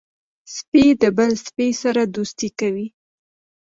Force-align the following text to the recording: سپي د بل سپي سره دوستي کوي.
سپي 0.55 0.85
د 1.01 1.03
بل 1.17 1.31
سپي 1.45 1.69
سره 1.81 2.01
دوستي 2.15 2.49
کوي. 2.59 2.87